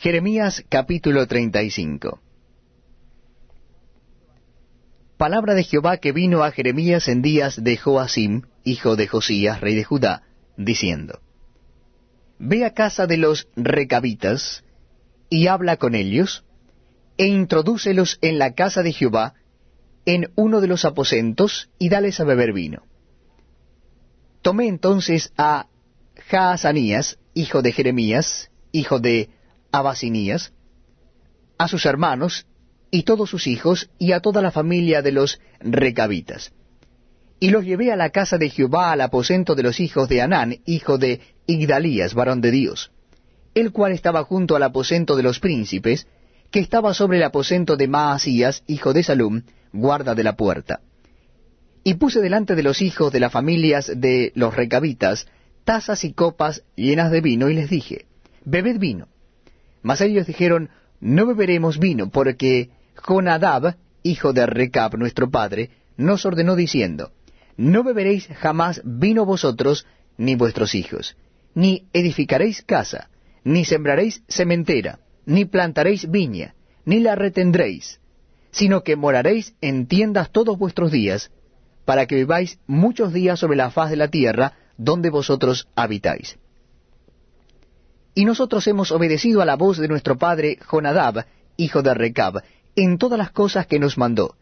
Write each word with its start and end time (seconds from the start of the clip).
Jeremías 0.00 0.64
capítulo 0.68 1.26
35 1.26 2.20
Palabra 5.16 5.54
de 5.54 5.64
Jehová 5.64 5.96
que 5.96 6.12
vino 6.12 6.44
a 6.44 6.52
Jeremías 6.52 7.08
en 7.08 7.20
días 7.20 7.60
de 7.64 7.76
Joacim, 7.76 8.42
hijo 8.62 8.94
de 8.94 9.08
Josías, 9.08 9.60
rey 9.60 9.74
de 9.74 9.82
Judá, 9.82 10.22
diciendo, 10.56 11.18
Ve 12.38 12.64
a 12.64 12.74
casa 12.74 13.08
de 13.08 13.16
los 13.16 13.48
recabitas, 13.56 14.62
y 15.30 15.48
habla 15.48 15.78
con 15.78 15.96
ellos, 15.96 16.44
e 17.16 17.26
introdúcelos 17.26 18.18
en 18.22 18.38
la 18.38 18.54
casa 18.54 18.84
de 18.84 18.92
Jehová, 18.92 19.34
en 20.06 20.30
uno 20.36 20.60
de 20.60 20.68
los 20.68 20.84
aposentos, 20.84 21.70
y 21.76 21.88
dales 21.88 22.20
a 22.20 22.24
beber 22.24 22.52
vino. 22.52 22.84
Tomé 24.42 24.68
entonces 24.68 25.32
a 25.36 25.66
Jaazanías, 26.28 27.18
hijo 27.34 27.62
de 27.62 27.72
Jeremías, 27.72 28.52
hijo 28.70 29.00
de 29.00 29.30
Abasinías, 29.70 30.52
a 31.58 31.68
sus 31.68 31.86
hermanos, 31.86 32.46
y 32.90 33.02
todos 33.02 33.28
sus 33.28 33.46
hijos, 33.46 33.90
y 33.98 34.12
a 34.12 34.20
toda 34.20 34.40
la 34.40 34.50
familia 34.50 35.02
de 35.02 35.12
los 35.12 35.40
recabitas. 35.60 36.52
Y 37.40 37.50
los 37.50 37.64
llevé 37.64 37.92
a 37.92 37.96
la 37.96 38.10
casa 38.10 38.38
de 38.38 38.48
Jehová 38.48 38.92
al 38.92 39.00
aposento 39.00 39.54
de 39.54 39.62
los 39.62 39.80
hijos 39.80 40.08
de 40.08 40.22
Anán, 40.22 40.56
hijo 40.64 40.98
de 40.98 41.20
Igdalías, 41.46 42.14
varón 42.14 42.40
de 42.40 42.50
Dios, 42.50 42.90
el 43.54 43.72
cual 43.72 43.92
estaba 43.92 44.24
junto 44.24 44.56
al 44.56 44.62
aposento 44.62 45.16
de 45.16 45.22
los 45.22 45.38
príncipes, 45.38 46.06
que 46.50 46.60
estaba 46.60 46.94
sobre 46.94 47.18
el 47.18 47.24
aposento 47.24 47.76
de 47.76 47.88
Maasías, 47.88 48.62
hijo 48.66 48.92
de 48.92 49.02
Salum, 49.02 49.42
guarda 49.72 50.14
de 50.14 50.24
la 50.24 50.36
puerta. 50.36 50.80
Y 51.84 51.94
puse 51.94 52.20
delante 52.20 52.54
de 52.54 52.62
los 52.62 52.82
hijos 52.82 53.12
de 53.12 53.20
las 53.20 53.32
familias 53.32 53.92
de 53.94 54.32
los 54.34 54.54
recabitas 54.54 55.26
tazas 55.64 56.04
y 56.04 56.14
copas 56.14 56.62
llenas 56.76 57.10
de 57.10 57.20
vino, 57.20 57.50
y 57.50 57.54
les 57.54 57.68
dije, 57.68 58.06
Bebed 58.44 58.78
vino. 58.78 59.08
Mas 59.82 60.00
ellos 60.00 60.26
dijeron, 60.26 60.70
No 61.00 61.26
beberemos 61.26 61.78
vino, 61.78 62.10
porque 62.10 62.70
Jonadab, 62.96 63.76
hijo 64.02 64.32
de 64.32 64.46
Recab, 64.46 64.96
nuestro 64.96 65.30
padre, 65.30 65.70
nos 65.96 66.24
ordenó 66.26 66.56
diciendo, 66.56 67.12
No 67.56 67.82
beberéis 67.82 68.28
jamás 68.28 68.82
vino 68.84 69.24
vosotros, 69.24 69.86
ni 70.16 70.34
vuestros 70.34 70.74
hijos, 70.74 71.16
ni 71.54 71.88
edificaréis 71.92 72.62
casa, 72.62 73.08
ni 73.44 73.64
sembraréis 73.64 74.22
sementera, 74.28 74.98
ni 75.26 75.44
plantaréis 75.44 76.10
viña, 76.10 76.54
ni 76.84 77.00
la 77.00 77.14
retendréis, 77.14 78.00
sino 78.50 78.82
que 78.82 78.96
moraréis 78.96 79.54
en 79.60 79.86
tiendas 79.86 80.30
todos 80.32 80.58
vuestros 80.58 80.90
días, 80.90 81.30
para 81.84 82.06
que 82.06 82.16
viváis 82.16 82.58
muchos 82.66 83.12
días 83.12 83.38
sobre 83.38 83.56
la 83.56 83.70
faz 83.70 83.90
de 83.90 83.96
la 83.96 84.08
tierra 84.08 84.54
donde 84.76 85.10
vosotros 85.10 85.68
habitáis. 85.74 86.38
Y 88.18 88.24
nosotros 88.24 88.66
hemos 88.66 88.90
obedecido 88.90 89.42
a 89.42 89.44
la 89.44 89.54
voz 89.54 89.78
de 89.78 89.86
nuestro 89.86 90.18
padre 90.18 90.58
Jonadab, 90.68 91.24
hijo 91.56 91.82
de 91.82 91.94
Recab, 91.94 92.42
en 92.74 92.98
todas 92.98 93.16
las 93.16 93.30
cosas 93.30 93.68
que 93.68 93.78
nos 93.78 93.96
mandó, 93.96 94.34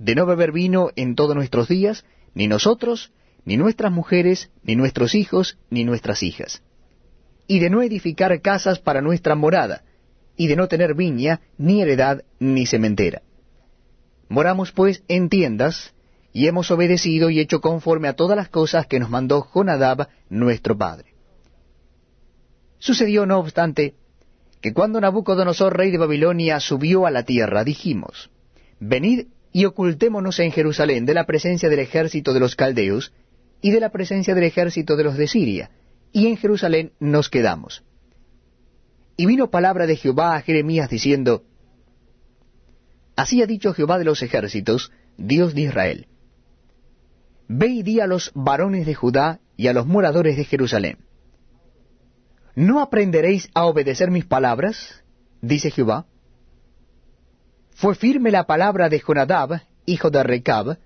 de 0.00 0.16
no 0.16 0.26
beber 0.26 0.50
vino 0.50 0.90
en 0.96 1.14
todos 1.14 1.36
nuestros 1.36 1.68
días, 1.68 2.04
ni 2.34 2.48
nosotros, 2.48 3.12
ni 3.44 3.56
nuestras 3.56 3.92
mujeres, 3.92 4.50
ni 4.64 4.74
nuestros 4.74 5.14
hijos, 5.14 5.58
ni 5.70 5.84
nuestras 5.84 6.24
hijas, 6.24 6.60
y 7.46 7.60
de 7.60 7.70
no 7.70 7.82
edificar 7.82 8.40
casas 8.40 8.80
para 8.80 9.00
nuestra 9.00 9.36
morada, 9.36 9.84
y 10.36 10.48
de 10.48 10.56
no 10.56 10.66
tener 10.66 10.96
viña, 10.96 11.40
ni 11.56 11.82
heredad, 11.82 12.24
ni 12.40 12.66
cementera. 12.66 13.22
Moramos 14.28 14.72
pues 14.72 15.04
en 15.06 15.28
tiendas, 15.28 15.94
y 16.32 16.48
hemos 16.48 16.72
obedecido 16.72 17.30
y 17.30 17.38
hecho 17.38 17.60
conforme 17.60 18.08
a 18.08 18.16
todas 18.16 18.36
las 18.36 18.48
cosas 18.48 18.88
que 18.88 18.98
nos 18.98 19.08
mandó 19.08 19.46
Jonadab, 19.54 20.08
nuestro 20.30 20.76
padre. 20.76 21.09
Sucedió, 22.80 23.26
no 23.26 23.38
obstante, 23.38 23.94
que 24.62 24.72
cuando 24.72 25.00
Nabucodonosor, 25.00 25.76
rey 25.76 25.90
de 25.90 25.98
Babilonia, 25.98 26.58
subió 26.60 27.06
a 27.06 27.10
la 27.10 27.24
tierra, 27.24 27.62
dijimos, 27.62 28.30
Venid 28.80 29.26
y 29.52 29.66
ocultémonos 29.66 30.38
en 30.40 30.50
Jerusalén 30.50 31.04
de 31.04 31.12
la 31.12 31.26
presencia 31.26 31.68
del 31.68 31.80
ejército 31.80 32.32
de 32.32 32.40
los 32.40 32.56
caldeos 32.56 33.12
y 33.60 33.70
de 33.70 33.80
la 33.80 33.90
presencia 33.90 34.34
del 34.34 34.44
ejército 34.44 34.96
de 34.96 35.04
los 35.04 35.18
de 35.18 35.28
Siria, 35.28 35.70
y 36.10 36.26
en 36.26 36.38
Jerusalén 36.38 36.92
nos 36.98 37.28
quedamos. 37.28 37.84
Y 39.16 39.26
vino 39.26 39.50
palabra 39.50 39.86
de 39.86 39.96
Jehová 39.96 40.34
a 40.34 40.40
Jeremías 40.40 40.88
diciendo, 40.88 41.44
Así 43.14 43.42
ha 43.42 43.46
dicho 43.46 43.74
Jehová 43.74 43.98
de 43.98 44.06
los 44.06 44.22
ejércitos, 44.22 44.90
Dios 45.18 45.54
de 45.54 45.62
Israel. 45.62 46.06
Ve 47.46 47.66
y 47.66 47.82
di 47.82 48.00
a 48.00 48.06
los 48.06 48.32
varones 48.34 48.86
de 48.86 48.94
Judá 48.94 49.40
y 49.58 49.66
a 49.66 49.74
los 49.74 49.86
moradores 49.86 50.38
de 50.38 50.44
Jerusalén 50.44 51.09
¿No 52.60 52.82
aprenderéis 52.82 53.48
a 53.54 53.64
obedecer 53.64 54.10
mis 54.10 54.26
palabras? 54.26 55.02
dice 55.40 55.70
Jehová. 55.70 56.04
Fue 57.70 57.94
firme 57.94 58.30
la 58.30 58.44
palabra 58.44 58.90
de 58.90 59.00
Jonadab, 59.00 59.62
hijo 59.86 60.10
de 60.10 60.22
Recab, 60.22 60.78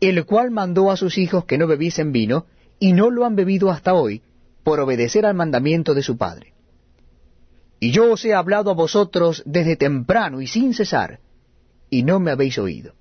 el 0.00 0.26
cual 0.26 0.50
mandó 0.50 0.90
a 0.90 0.98
sus 0.98 1.16
hijos 1.16 1.46
que 1.46 1.56
no 1.56 1.66
bebiesen 1.66 2.12
vino, 2.12 2.44
y 2.78 2.92
no 2.92 3.08
lo 3.08 3.24
han 3.24 3.34
bebido 3.34 3.70
hasta 3.70 3.94
hoy, 3.94 4.20
por 4.62 4.78
obedecer 4.80 5.24
al 5.24 5.32
mandamiento 5.32 5.94
de 5.94 6.02
su 6.02 6.18
padre. 6.18 6.52
Y 7.80 7.92
yo 7.92 8.12
os 8.12 8.22
he 8.26 8.34
hablado 8.34 8.70
a 8.70 8.74
vosotros 8.74 9.42
desde 9.46 9.76
temprano 9.76 10.42
y 10.42 10.46
sin 10.46 10.74
cesar, 10.74 11.20
y 11.88 12.02
no 12.02 12.20
me 12.20 12.30
habéis 12.30 12.58
oído. 12.58 12.92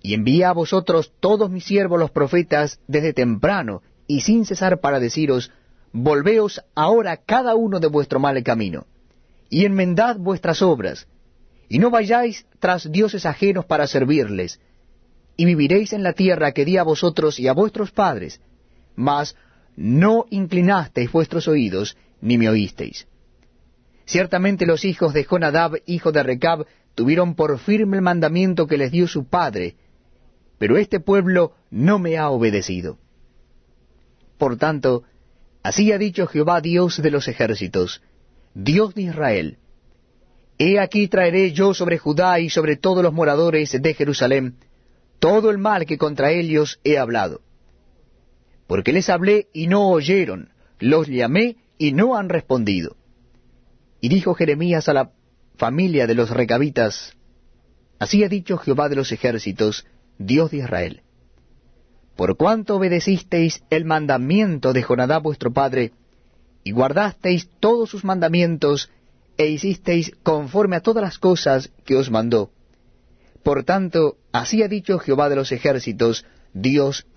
Y 0.00 0.14
envié 0.14 0.46
a 0.46 0.52
vosotros 0.52 1.12
todos 1.20 1.50
mis 1.50 1.64
siervos 1.66 2.00
los 2.00 2.10
profetas 2.10 2.80
desde 2.88 3.12
temprano 3.12 3.82
y 4.06 4.22
sin 4.22 4.46
cesar 4.46 4.80
para 4.80 4.98
deciros, 4.98 5.52
Volveos 5.92 6.60
ahora 6.74 7.16
cada 7.18 7.54
uno 7.54 7.78
de 7.78 7.88
vuestro 7.88 8.18
mal 8.18 8.42
camino, 8.42 8.86
y 9.50 9.66
enmendad 9.66 10.16
vuestras 10.16 10.62
obras, 10.62 11.06
y 11.68 11.78
no 11.78 11.90
vayáis 11.90 12.46
tras 12.58 12.90
dioses 12.90 13.26
ajenos 13.26 13.66
para 13.66 13.86
servirles, 13.86 14.60
y 15.36 15.44
viviréis 15.44 15.92
en 15.92 16.02
la 16.02 16.12
tierra 16.12 16.52
que 16.52 16.64
di 16.64 16.76
a 16.76 16.82
vosotros 16.82 17.38
y 17.38 17.48
a 17.48 17.52
vuestros 17.52 17.90
padres, 17.90 18.40
mas 18.96 19.36
no 19.76 20.26
inclinasteis 20.30 21.10
vuestros 21.10 21.48
oídos, 21.48 21.96
ni 22.20 22.38
me 22.38 22.48
oísteis. 22.48 23.06
Ciertamente 24.04 24.66
los 24.66 24.84
hijos 24.84 25.12
de 25.12 25.24
Jonadab, 25.24 25.80
hijo 25.86 26.12
de 26.12 26.22
Recab, 26.22 26.66
tuvieron 26.94 27.34
por 27.34 27.58
firme 27.58 27.96
el 27.96 28.02
mandamiento 28.02 28.66
que 28.66 28.76
les 28.76 28.90
dio 28.90 29.06
su 29.08 29.28
padre, 29.28 29.76
pero 30.58 30.76
este 30.76 31.00
pueblo 31.00 31.54
no 31.70 31.98
me 31.98 32.18
ha 32.18 32.30
obedecido. 32.30 32.98
Por 34.38 34.56
tanto, 34.56 35.04
Así 35.62 35.92
ha 35.92 35.98
dicho 35.98 36.26
Jehová 36.26 36.60
Dios 36.60 37.00
de 37.00 37.10
los 37.10 37.28
ejércitos, 37.28 38.02
Dios 38.54 38.94
de 38.94 39.02
Israel. 39.02 39.58
He 40.58 40.80
aquí 40.80 41.08
traeré 41.08 41.52
yo 41.52 41.72
sobre 41.72 41.98
Judá 41.98 42.40
y 42.40 42.50
sobre 42.50 42.76
todos 42.76 43.02
los 43.02 43.12
moradores 43.12 43.80
de 43.80 43.94
Jerusalén 43.94 44.56
todo 45.18 45.50
el 45.50 45.58
mal 45.58 45.86
que 45.86 45.98
contra 45.98 46.32
ellos 46.32 46.80
he 46.82 46.98
hablado. 46.98 47.42
Porque 48.66 48.92
les 48.92 49.08
hablé 49.08 49.46
y 49.52 49.68
no 49.68 49.88
oyeron, 49.90 50.50
los 50.80 51.06
llamé 51.06 51.58
y 51.78 51.92
no 51.92 52.16
han 52.16 52.28
respondido. 52.28 52.96
Y 54.00 54.08
dijo 54.08 54.34
Jeremías 54.34 54.88
a 54.88 54.94
la 54.94 55.12
familia 55.56 56.08
de 56.08 56.16
los 56.16 56.30
recabitas, 56.30 57.12
Así 58.00 58.24
ha 58.24 58.28
dicho 58.28 58.58
Jehová 58.58 58.88
de 58.88 58.96
los 58.96 59.12
ejércitos, 59.12 59.86
Dios 60.18 60.50
de 60.50 60.56
Israel 60.56 61.02
por 62.16 62.36
cuanto 62.36 62.76
obedecisteis 62.76 63.62
el 63.70 63.84
mandamiento 63.84 64.72
de 64.72 64.82
Jonadab 64.82 65.22
vuestro 65.22 65.52
padre, 65.52 65.92
y 66.64 66.72
guardasteis 66.72 67.48
todos 67.60 67.90
sus 67.90 68.04
mandamientos, 68.04 68.90
e 69.36 69.46
hicisteis 69.46 70.12
conforme 70.22 70.76
a 70.76 70.80
todas 70.80 71.02
las 71.02 71.18
cosas 71.18 71.72
que 71.84 71.96
os 71.96 72.10
mandó. 72.10 72.50
Por 73.42 73.64
tanto, 73.64 74.16
así 74.30 74.62
ha 74.62 74.68
dicho 74.68 74.98
Jehová 74.98 75.28
de 75.28 75.36
los 75.36 75.52
ejércitos, 75.52 76.24
Dios 76.52 77.06